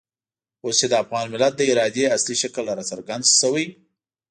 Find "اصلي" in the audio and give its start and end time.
2.15-2.35